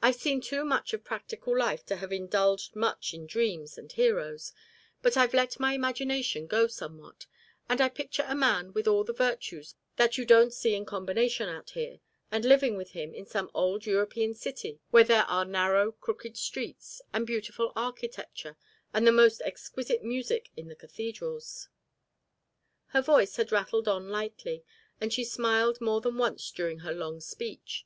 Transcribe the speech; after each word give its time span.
I've 0.00 0.14
seen 0.14 0.40
too 0.40 0.64
much 0.64 0.92
of 0.94 1.02
practical 1.02 1.58
life 1.58 1.84
to 1.86 1.96
have 1.96 2.12
indulged 2.12 2.76
much 2.76 3.12
in 3.12 3.26
dreams 3.26 3.76
and 3.76 3.90
heroes; 3.90 4.52
but 5.02 5.16
I've 5.16 5.34
let 5.34 5.58
my 5.58 5.72
imagination 5.72 6.46
go 6.46 6.68
somewhat, 6.68 7.26
and 7.68 7.80
I 7.80 7.88
picture 7.88 8.22
a 8.28 8.36
man 8.36 8.72
with 8.74 8.86
all 8.86 9.02
the 9.02 9.12
virtues 9.12 9.74
that 9.96 10.16
you 10.16 10.24
don't 10.24 10.54
see 10.54 10.76
in 10.76 10.84
combination 10.84 11.48
out 11.48 11.70
here, 11.70 11.98
and 12.30 12.44
living 12.44 12.76
with 12.76 12.92
him 12.92 13.12
in 13.12 13.26
some 13.26 13.50
old 13.54 13.86
European 13.86 14.34
city 14.34 14.78
where 14.92 15.02
there 15.02 15.24
are 15.24 15.44
narrow 15.44 15.90
crooked 15.90 16.36
streets, 16.36 17.02
and 17.12 17.26
beautiful 17.26 17.72
architecture, 17.74 18.56
and 18.94 19.04
the 19.04 19.10
most 19.10 19.42
exquisite 19.44 20.04
music 20.04 20.48
in 20.56 20.68
the 20.68 20.76
cathedrals." 20.76 21.68
Her 22.90 23.02
voice 23.02 23.34
had 23.34 23.50
rattled 23.50 23.88
on 23.88 24.10
lightly, 24.10 24.62
and 25.00 25.12
she 25.12 25.24
smiled 25.24 25.80
more 25.80 26.00
than 26.00 26.18
once 26.18 26.52
during 26.52 26.78
her 26.86 26.94
long 26.94 27.18
speech. 27.18 27.84